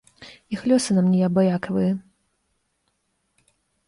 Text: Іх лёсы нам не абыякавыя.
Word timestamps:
Іх 0.55 0.61
лёсы 0.69 0.95
нам 0.97 1.11
не 1.15 1.19
абыякавыя. 1.27 1.91